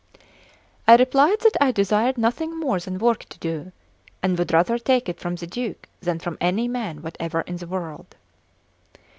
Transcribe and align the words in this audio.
I 0.87 0.95
replied 0.95 1.41
that 1.41 1.55
I 1.61 1.71
desired 1.71 2.17
nothing 2.17 2.59
more 2.59 2.79
than 2.79 2.97
work 2.97 3.25
to 3.25 3.37
do, 3.37 3.71
and 4.23 4.35
would 4.39 4.51
rather 4.51 4.79
take 4.79 5.07
it 5.07 5.19
from 5.19 5.35
the 5.35 5.45
Duke 5.45 5.87
than 5.99 6.17
from 6.17 6.39
any 6.41 6.67
man 6.67 7.03
whatever 7.03 7.41
in 7.41 7.57
the 7.57 7.67
world. 7.67 8.15